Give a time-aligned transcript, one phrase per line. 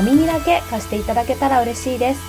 [0.00, 2.22] お耳だけ貸していただけたら嬉しいです。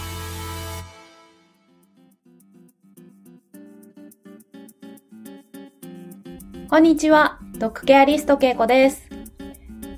[6.69, 9.07] こんにちは、ドッグケアリストけいこです。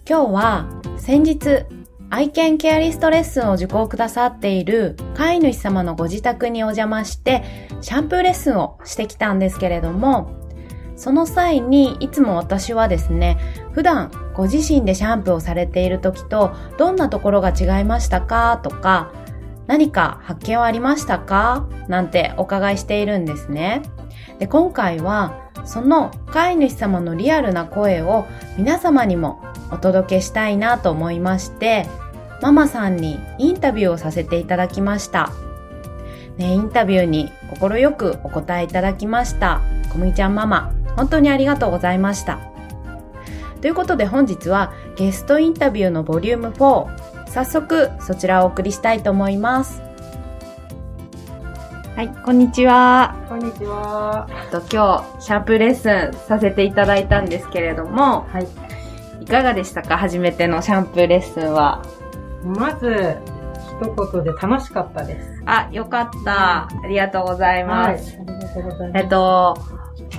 [0.07, 1.65] 今日は先日
[2.11, 7.43] 愛犬ケアリストレッスンを受講くださっている飼い主様のご自宅にお邪魔して
[7.81, 10.29] シャンプーレッスンをしてきたんですけれども
[10.95, 13.39] その際にいつも私はですね、
[13.71, 19.11] 普段ご自身でシャンプーをされている時とどんなところが違いましたかとか、
[19.67, 21.67] 何か発見はありましたか？
[21.87, 23.81] なんてお伺いしているんですね。
[24.39, 28.25] で、今回はその飼い主様のリアルな声を
[28.57, 31.87] 皆様にもお届けしたいなと思いまして、
[32.41, 35.31] ママさんにインタビューをさせていただきました。
[36.37, 39.61] ね、インタビューに快くお答えいただきました。
[39.91, 42.39] こむぎちゃんママ、本当にありがとうございました。
[43.63, 49.81] ということで本日はゲストインタビューのボリューム4、早速そちらをお送りしたいと思います。
[51.95, 53.15] はい、こんにちは。
[53.29, 54.27] こんにちは。
[54.51, 58.47] と今日、シャープレッスンさせていただいたんですけれども、はい。
[59.21, 59.97] いかがでしたか？
[59.97, 61.81] 初めてのシャンプーレッスンは。
[62.43, 63.15] まず、
[63.81, 65.41] 一言で楽しかったです。
[65.45, 66.63] あ、よかった。
[66.63, 68.17] ありがとうございます。
[68.17, 69.03] はい、ありがとうございます。
[69.03, 69.57] えっと、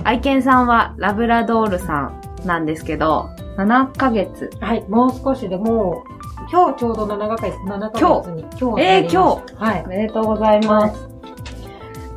[0.03, 4.49] 愛犬さんはラブラドールさんなんですけど、7ヶ月。
[4.59, 8.45] はい、もう少しでもう、今日ちょうど7ヶ月、7ヶ月に。
[8.59, 9.83] 今日えー、今日はい。
[9.85, 11.01] おめでとうございます。
[11.03, 11.07] は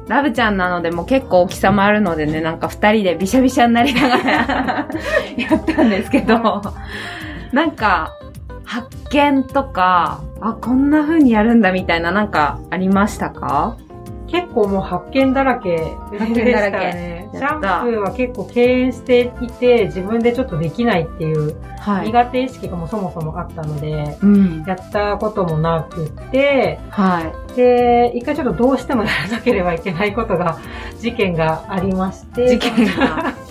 [0.06, 4.24] い、ラブちゃんなのでも結構大きさもあるのでね、なんか二人でびしゃびしゃになりながら
[5.36, 6.60] やったんですけど、
[7.52, 8.10] なんか、
[8.64, 13.76] 発見とか、あ、こんな風にやるんだみたいななんかありましたか？
[14.28, 15.78] 結構もう発見だらけ
[16.18, 16.78] 発見だらけ。
[16.78, 21.56] ね、シャンプーは結構敬遠していて、自分でちょっとできないっていう、
[22.04, 30.58] 苦手意識がもそもそもあったので、うん、やったこともなくて、はい、で、一回ちょっとどうしてもやらなければいけないことが、
[30.98, 33.34] 事件がありまして、事件が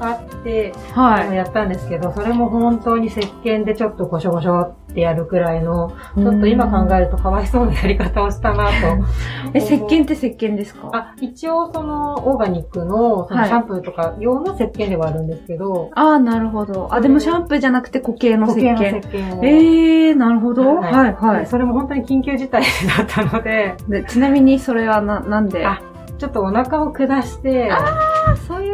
[0.00, 8.72] あって、はい、やったんですけど、それも本当に石鹸でちょっとごしょごしょってやるくらいの、ちょっと今考えるとかわいそうなやり方をしたなと。
[9.54, 10.90] え、石鹸って石鹸ですか？
[10.92, 15.72] あ、一応そのオーガニックのそのシャンプーとか用の石鹸ではあるんですけど。
[15.72, 16.88] はい、ああ、なるほど。
[16.90, 18.74] あ、でもシャンプーじゃなくて固形の石鹸。
[18.74, 20.76] 固形の石鹸ええー、なるほど。
[20.76, 21.46] はい、はい、はい。
[21.46, 23.74] それも本当に緊急事態だったので。
[23.88, 25.64] でちなみにそれはな、なんで？
[25.66, 25.80] あ、
[26.18, 27.78] ちょっとお腹を下して、あ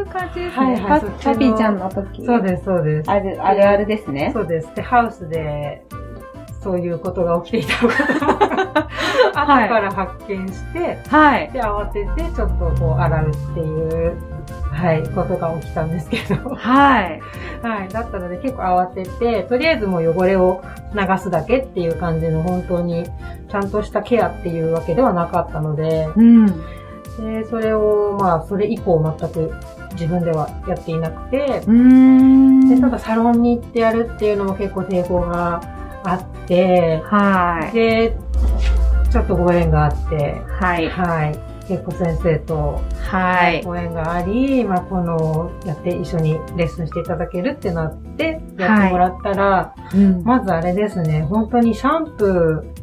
[0.03, 0.67] いう感じですね。
[0.67, 2.25] はいはい、パピーちゃんの時。
[2.25, 3.11] そうです、そうです。
[3.11, 4.31] ある、あるあるですね。
[4.33, 4.75] そうです。
[4.75, 5.85] で、ハウスで、
[6.63, 8.89] そういうことが起きていたことが
[9.35, 11.51] 後から発見して、はい。
[11.53, 14.17] で、慌ててちょっとこう洗うっていう、
[14.71, 16.51] はい、ことが起きたんですけど。
[16.51, 17.21] はい。
[17.63, 17.89] はい。
[17.89, 20.63] だったので結構慌てて、とりあえずもう汚れを
[20.95, 23.05] 流すだけっていう感じの本当に
[23.49, 26.47] ちゃんとしたケアっていうわけではなかったので、うん。
[27.19, 29.53] で、それを、まあ、それ以降全く
[29.93, 35.61] 自分ではやっていなくて、で、ただサロンに行ってやるっていうのも結構抵抗が
[36.05, 37.75] あって、はい。
[37.75, 38.17] で、
[39.11, 40.89] ちょっとご縁があって、はい。
[40.89, 41.53] はい。
[41.69, 43.63] 結構先生と、はい。
[43.63, 52.82] ご縁があり、まあ、この、やって一緒にレッスンしていただけるってなって、やってもらったら、はいうん、まずあれですね、本当にシャンプー、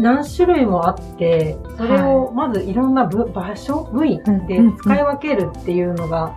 [0.00, 6.36] 何種類もあって、それをまずいろんな部場所、部位で使い分けるっていうのが、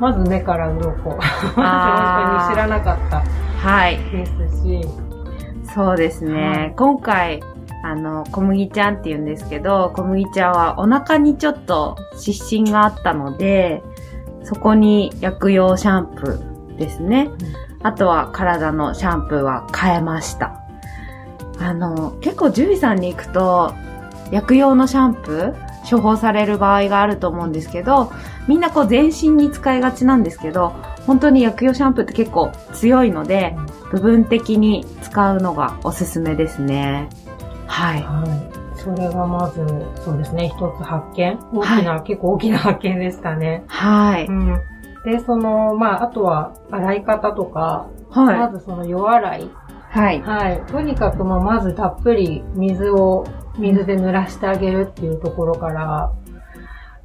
[0.00, 0.86] まず目から鱗。
[0.92, 3.22] 本当 に知らなかった
[3.66, 3.98] はい。
[4.10, 4.80] ですし。
[5.74, 6.48] そうですね。
[6.48, 7.40] はい、今回、
[7.82, 13.82] あの、小麦ちゃんって言うんですけど、小麦ちゃんはお腹にちょっと湿疹があったので、
[14.42, 17.30] そこに薬用シャンプーですね。
[17.80, 20.63] うん、あとは体のシャンプーは変えました。
[21.58, 23.72] あの、結構獣医さんに行くと、
[24.30, 28.10] 薬用のシャンプー処方される場合があると思うんですけど、
[28.48, 30.70] みんなこう全身に使いがちなんですけど、
[31.06, 33.56] 本当に薬用シャンプーって結構強いので、
[33.90, 37.08] 部分的に使うのがおすすめですね。
[37.66, 38.02] はい。
[38.02, 38.54] はい。
[38.78, 39.64] それがまず、
[40.04, 41.38] そうですね、一つ発見。
[41.52, 43.64] 大きな、はい、結構大きな発見でしたね。
[43.66, 44.26] はい。
[44.26, 44.60] うん。
[45.04, 48.38] で、その、まあ、あとは、洗い方とか、はい。
[48.38, 49.50] まずその、弱洗い
[49.94, 50.20] はい。
[50.22, 50.62] はい。
[50.66, 53.24] とにかくもうまずたっぷり水を、
[53.58, 56.12] 水で濡らしてあげるっていうところから、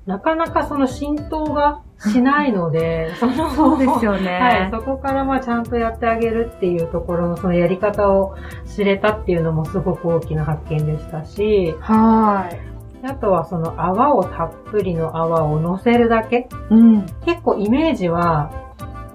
[0.07, 4.31] なかなかその浸透がしないので、その、そうですよね。
[4.41, 4.71] はい。
[4.71, 8.33] そこからまあちゃんとやってあげるっていうところのそのやり方を
[8.65, 13.06] 知れたっていうのもすごく大きな発見でしたし、はい。
[13.06, 16.50] あとはその泡をたっぷりの泡を乗せるだけ。
[16.71, 17.06] うん。
[17.24, 18.69] 結構イメージは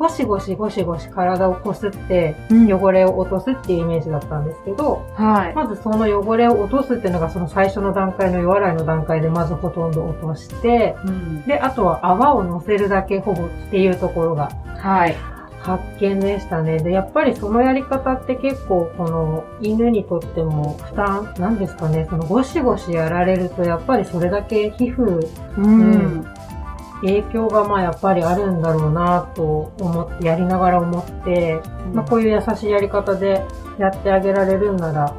[0.05, 5.55] ゴシゴシゴシゴシ体をこすって、汚れを落とすっていうイメージだったんですけど、はい。
[5.55, 15.17] まずその汚れを落とすっていうのがその最初の段階の弱洗いの段階でまずほとんど落として、うん、で、あとは泡を乗せるだけほぼっていうところが、はい。
[15.61, 16.81] 発見でしたね。
[16.81, 25.27] で、やっぱりそのやり方って結構この犬にとっても負担、なんですかね、そのゴシゴシやられるとやっぱりそれだけ皮膚、
[25.57, 26.34] うん、うん
[27.05, 33.43] 影響がまあやっぱりあるんだろうなと思って、やりながら思って、うん、まあこういう優しいやり方で
[33.79, 35.15] やってあげられるんなら、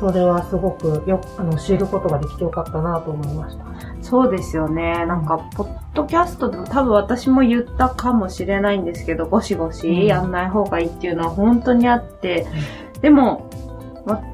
[0.00, 3.64] それはすごくよあの知ることができてよかったなと思いました。
[4.00, 5.04] そうですよね。
[5.04, 12.46] なんか、ポッドキャストでも多分私も言ったかもしれないんですけど、ゴシゴシやんない方がいいっていうのは本当にあって、
[12.94, 13.50] うん、でも、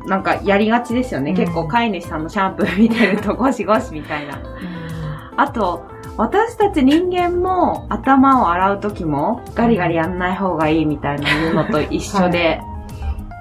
[0.06, 1.32] なんかやりがちですよね。
[1.32, 4.40] うん、結構飼い主さんのシャンプー見てるとゴシゴシみたいな。
[5.36, 5.84] あと、
[6.18, 12.60] 私たち人間も頭を洗う時もガリガリやんない方がいいみたいなのと一緒で、はい、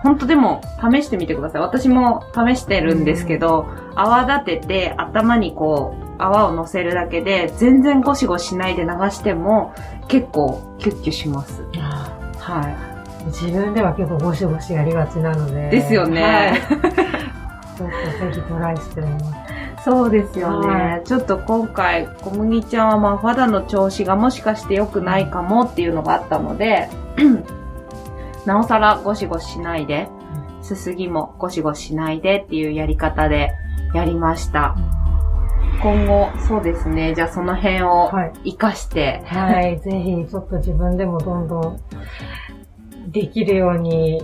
[0.04, 1.62] 本当でも試してみてください。
[1.62, 9.74] 私も試してるんですけど、泡立てて頭にこう泡を乗せるだけで全然ゴシゴシしないで流しても
[10.07, 11.63] 結構キュッキュします。
[12.39, 12.75] はい。
[13.27, 15.69] 自分では結構ゴシゴシやりがちなので。
[15.69, 16.22] ですよね。
[16.22, 16.62] はい、
[17.77, 19.55] ちょっとぜひトライしてみます。
[19.86, 26.90] そうですよね、はい、ちょっと今回小麦ちゃんはまあ肌の調子がもしかして良くないかもっていうのがあったので
[28.48, 30.08] なおさらゴシゴシしないで、
[30.62, 33.54] すすぎもゴシゴシしないでっていうやり方で
[33.94, 34.76] やりました。
[35.82, 37.16] 今後、そうですね。
[37.16, 39.24] じゃあその辺を活かして。
[39.26, 41.82] はい、はい、ぜひちょっと自分でもどんどん
[43.08, 44.22] できるように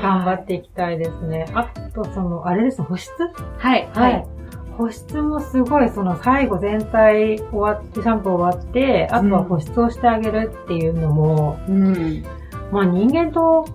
[0.00, 1.46] 頑張っていきたいですね。
[1.54, 3.12] あと、その、あれです保湿？
[3.58, 3.88] はい。
[3.92, 4.33] はい。
[4.76, 12.24] 保湿もすごい、その最後全体終わって、シャンプー終わって、あとは保湿をしてあげるっていうのも、うん。
[12.70, 13.66] まあ人間と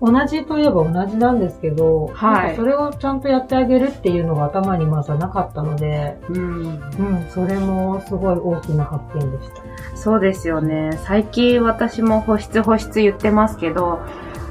[0.00, 2.56] 同じといえば同じなんですけど、はい。
[2.56, 6.62] それをちゃんとやってあげるっていうのが頭にまずはなかったので、うん。
[6.62, 9.62] うん、それもすごい大きな発見でした。
[9.96, 10.98] そうですよね。
[11.04, 14.00] 最近私も保湿保湿言ってますけど、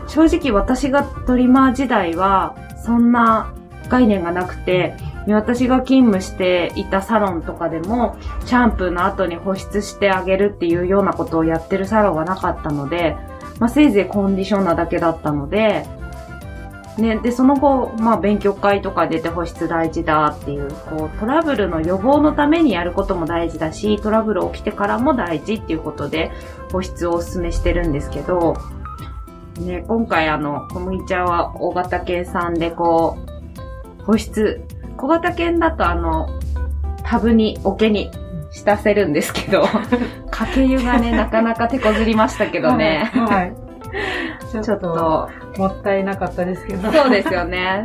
[0.07, 2.55] 正直私がトリマー時代は、
[2.85, 3.51] そんな
[3.89, 4.95] 概念がなくて、
[5.27, 13.15] 私が勤務していたサロンとかでも、シャンプーの後に保湿してあげるっていうようなことをやってるサロンがなかったので、
[13.59, 15.85] まあ、せいぜいコンディショナーだけだったので、
[16.97, 26.31] ね、で、その後、まあ、勉強会とか出て保湿大事だっていう、こう、トラブルの予防のためにやることも大事だし、トラブル起きてからも大事っていうことで、
[26.71, 28.57] 保湿をお勧めしてるんですけど、
[29.59, 33.17] ね、今回あの、小麦ちゃんは大型犬さんでこ
[33.99, 34.61] う、保湿
[34.99, 36.27] 小型犬だとあの、
[37.03, 38.11] タブに、桶に
[38.51, 39.63] 浸せるんですけど、
[40.29, 43.09] かけ湯がね、なかなか手こずりましたけどね。
[43.13, 43.23] はい。
[43.31, 43.53] はい、
[44.61, 46.91] ちょっと、もったいなかったですけど。
[46.91, 47.83] そうですよね。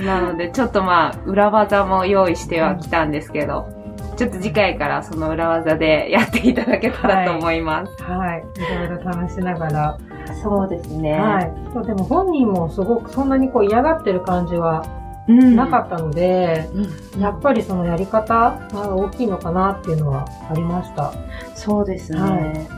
[0.00, 3.68] なので、ちょっとまあ、裏技も用意してはきたんですけど、
[4.16, 8.02] ちょっと次回からその裏技でやっていただけたらと思います。
[8.02, 8.18] はい。
[8.18, 9.98] はい、いろいろ試しながら。
[10.42, 11.20] そうですね。
[11.20, 11.86] はい。
[11.86, 14.82] でも本人もすごくそんなにこう嫌がってる感じは
[15.28, 16.70] なかったので、
[17.14, 18.34] うん、やっぱりそのやり方
[18.72, 21.12] が大きいのかなっていうのはありました。
[21.54, 22.20] そうですね。
[22.20, 22.68] はい、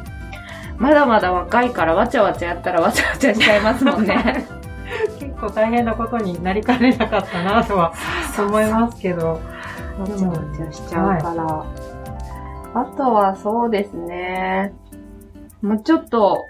[0.79, 4.47] まだまだ若いからわちゃわちゃやったらわちゃわちゃしちゃいますもんね。
[5.21, 7.93] 結構大変なことになりかねなかったなとは
[8.39, 9.41] 思いますけど。
[9.99, 11.45] わちゃわちゃしちゃうから。
[11.45, 11.69] はい、
[12.75, 14.73] あとはそうですね。
[15.61, 16.47] もうちょっと、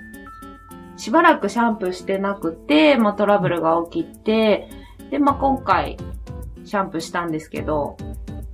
[0.97, 4.69] しばらくシャンプーしてなくて、まあ、トラブルが起きて、
[5.11, 5.97] で、まあ、今回、
[6.65, 7.97] シャンプーしたんですけど、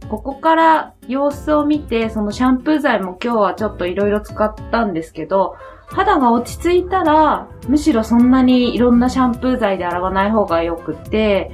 [0.09, 5.57] ここから様子を見て、そのシャンプー剤も今日はちょっといろいろ使ったんですけど、
[5.87, 11.51] 肌が落ち着いたら、むしろそんなにいろんなシャンプー剤で洗わない方がよくて、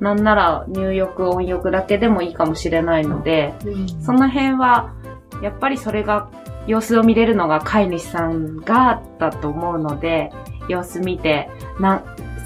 [0.00, 4.92] なんなら入浴、温浴だけでもいいかもしれないので、うん、その辺は、
[5.42, 6.30] やっぱりそれが、
[6.66, 10.32] 様子を見れるのが飼い主さんがだと思うので、
[10.68, 11.48] 様子見て、
[11.80, 12.02] な、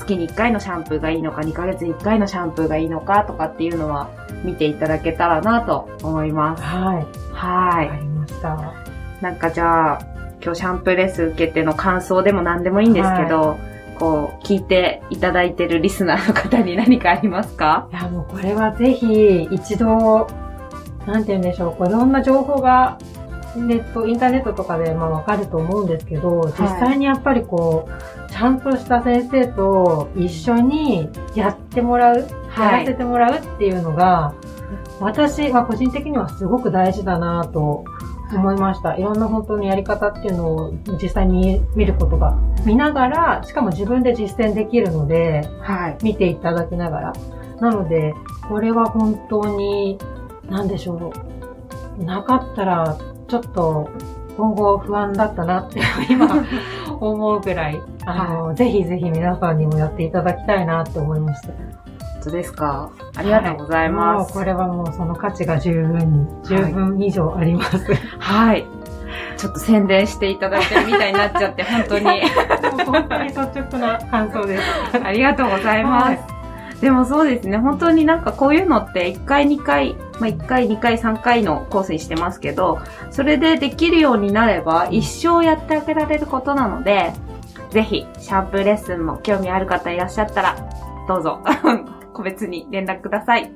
[0.06, 4.08] 月に1回のシャンプーがいいのか、2ヶ月に1回のシャンプーがいいのかとかっていうのは
[4.44, 6.62] 見ていただけたらなと思います。
[6.62, 7.06] はい。
[7.32, 7.86] はい。
[7.86, 8.74] わかりました。
[9.20, 9.98] なんかじゃあ、
[10.42, 13.58] 今日シャンプーレッスン受けての感想でも何でもいいんですけど、はい、
[13.98, 17.88] こう、聞いていただいてるリスナーの方に何かありますか？
[17.90, 20.28] いや、もうこれはぜひ一度、
[21.06, 22.98] なんて言うんでしょう、こういろんな情報が
[23.56, 32.28] ネット、インターネットとかでまあわかると思うんですけど、実際にやっぱりこう、ちゃんとした先生と一緒にやってもらう、
[32.58, 34.34] やらせてもらうっていうのが、
[35.00, 37.82] 私は個人的にはすごく大事だなと
[38.30, 38.94] 思いました。
[38.96, 47.12] いろんな本当にやり方っていうのを実際に見ることが、見ながら、しかも自分で実践できるので、はい、見ていただきながら。
[47.62, 48.12] なので、
[48.50, 49.96] これは本当に、
[50.50, 51.10] なんでしょ
[51.98, 52.04] う。
[52.04, 53.88] なかったら、ちょっと
[54.36, 56.28] 今後不安だったなって今
[57.00, 61.48] 思うぐらい、あの、はい、ぜひぜひ皆さんにもやっていただきたいなって思いました。
[61.48, 61.56] 本
[62.24, 62.90] 当ですか？
[63.14, 64.32] ありがとうございます。
[64.36, 67.78] はい、これはもうその価値が十分に、十分以上あります。
[68.18, 68.66] はい。
[69.36, 72.04] ちょっと宣伝していただいてるみたいになっちゃって、 本当に。
[72.84, 74.62] 本当に率直な感想です。
[75.02, 76.06] ありがとうございます。
[76.08, 76.20] はい
[76.80, 82.78] でもそうですね、本当になんかこういうのって1回2回、まあ1回2回3回のコースにしてますけど、
[83.10, 87.12] それでできるようになれば一生やってあげられることなので、
[87.70, 90.56] ぜひシャンプーレッスンも興味ある方いらっしゃったら、
[91.08, 91.40] どうぞ
[92.14, 93.50] 個別に連絡ください。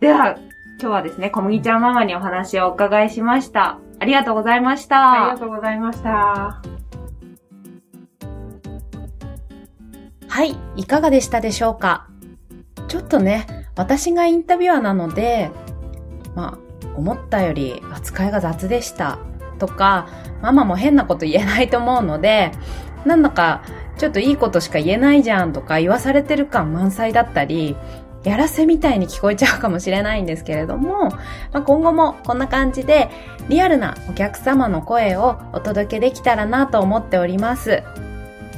[0.00, 0.36] では、
[0.80, 3.78] 今日はですね、小麦ちゃんママにお話をお伺いしました。
[3.98, 5.24] ありがとうございました。
[5.24, 6.62] ありがとうございました。
[10.28, 12.06] はい、いかがでしたでしょうか？
[12.88, 13.46] ちょっとね、
[13.76, 15.50] 私がインタビュアーなので、
[16.40, 19.18] まあ、思ったより扱いが雑でした
[19.58, 20.08] とか、
[20.40, 22.52] ママも変なこと言えないと思うので、
[23.04, 23.62] なんだか
[23.98, 27.76] ちょっといいことしか言えないじゃんとか言わされてる感満載だったり、
[28.24, 31.18] やらせみたいに聞こえちゃうかもしれないんですけれども、ま
[31.52, 33.10] あ、今後もこんな感じで
[33.48, 37.82] リアルなお客様の声をお届けできたらなと思っております。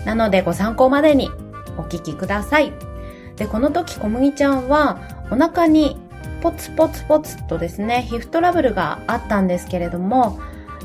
[0.05, 1.31] なのでご参考までに
[1.79, 2.73] お聞きください。
[3.37, 6.01] で、この時小麦ちゃんはお腹に
[6.42, 10.38] ポツポツポツとですね、皮膚トラブルがあったんですけれども、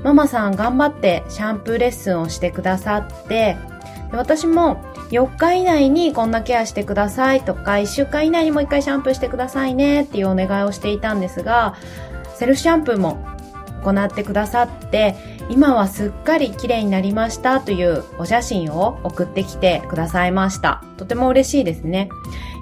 [0.04, 3.58] ママさん頑張ってシャンプーレッスンをしてくださって、
[4.12, 4.78] 私も
[5.10, 11.76] 4日以内にこんなケアしてくださいとか、1週間以内にもう1回シャンプーしてくださいねっていうお願いをしていたんですが、
[12.36, 13.18] セルフシャンプーも
[13.84, 15.16] 行ってくださって、
[15.50, 20.84] 今はすっかり綺麗になりましたというお写真を送ってきてくださいました。
[20.98, 22.10] とても嬉しいですね。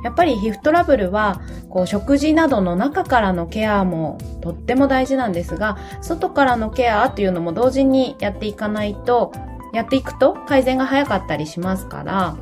[0.05, 9.31] やっぱり皮膚トラブルは、こう食事などの中からのケアもとっても大事なんですが、外からのケアっていうのも同時にやっていかないと、
[9.74, 12.38] やっていくと改善が早かったりしますから、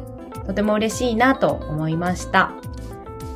[0.46, 2.51] とても嬉しいなと思いました。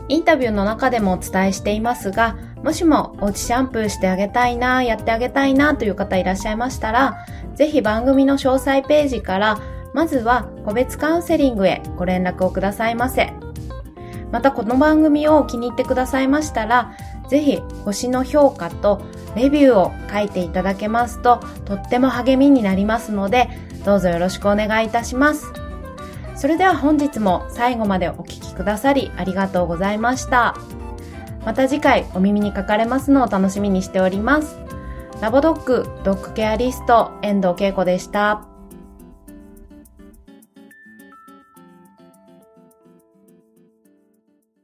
[0.10, 7.16] インタビューの中でもお伝えしていますが、もしもおうちシャンプーしてあげたいな、やってあげたいなという方いらっしゃいましたら、
[7.56, 9.58] ぜひ番組の詳細ページから、
[9.94, 13.34] まずは個別カウンセリングへご連絡をくださいませ。
[14.32, 16.94] またこの番組を気に入ってくださいましたら、
[17.30, 19.02] ぜひ星の評価と
[19.36, 23.50] レビューを書いていただけますととっても励みになりますので、
[23.86, 25.52] どうぞよろしくお願いいたします。
[26.36, 30.56] それでは本日も最後までお聴きくださりありがとうございました。
[31.46, 34.58] また次回お耳にかかれますのを楽しみにしております。
[35.22, 38.57] ラボドッグドッグケアリスト遠藤恵子でした。